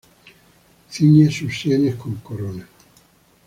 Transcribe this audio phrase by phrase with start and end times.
[0.89, 2.67] Ciñe sus sienes con corona.